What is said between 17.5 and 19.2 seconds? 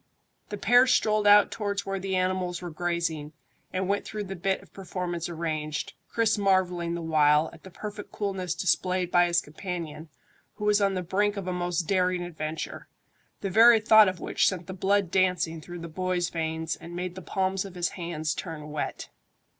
of his hands turn wet.